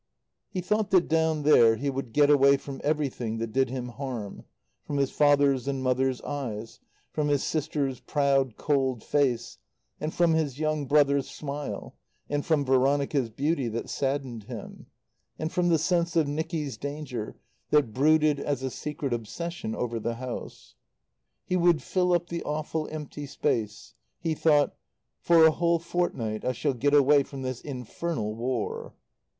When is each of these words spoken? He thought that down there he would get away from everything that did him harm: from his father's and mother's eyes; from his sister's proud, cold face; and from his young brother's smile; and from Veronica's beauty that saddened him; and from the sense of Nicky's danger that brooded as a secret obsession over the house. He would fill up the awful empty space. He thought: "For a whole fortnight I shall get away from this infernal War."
He 0.49 0.61
thought 0.61 0.89
that 0.89 1.07
down 1.07 1.43
there 1.43 1.75
he 1.75 1.91
would 1.91 2.11
get 2.11 2.31
away 2.31 2.57
from 2.57 2.81
everything 2.83 3.37
that 3.37 3.53
did 3.53 3.69
him 3.69 3.89
harm: 3.89 4.45
from 4.81 4.97
his 4.97 5.11
father's 5.11 5.67
and 5.67 5.83
mother's 5.83 6.23
eyes; 6.23 6.79
from 7.11 7.27
his 7.27 7.43
sister's 7.43 7.99
proud, 7.99 8.57
cold 8.57 9.03
face; 9.03 9.59
and 9.99 10.11
from 10.11 10.33
his 10.33 10.57
young 10.57 10.87
brother's 10.87 11.29
smile; 11.29 11.93
and 12.31 12.43
from 12.47 12.65
Veronica's 12.65 13.29
beauty 13.29 13.67
that 13.67 13.91
saddened 13.91 14.45
him; 14.45 14.87
and 15.37 15.51
from 15.51 15.69
the 15.69 15.77
sense 15.77 16.15
of 16.15 16.27
Nicky's 16.27 16.77
danger 16.77 17.35
that 17.69 17.93
brooded 17.93 18.39
as 18.39 18.63
a 18.63 18.71
secret 18.71 19.13
obsession 19.13 19.75
over 19.75 19.99
the 19.99 20.15
house. 20.15 20.73
He 21.45 21.55
would 21.55 21.79
fill 21.83 22.11
up 22.11 22.29
the 22.29 22.41
awful 22.41 22.87
empty 22.91 23.27
space. 23.27 23.93
He 24.19 24.33
thought: 24.33 24.73
"For 25.19 25.45
a 25.45 25.51
whole 25.51 25.77
fortnight 25.77 26.43
I 26.43 26.53
shall 26.53 26.73
get 26.73 26.95
away 26.95 27.21
from 27.21 27.43
this 27.43 27.61
infernal 27.61 28.33
War." 28.33 28.95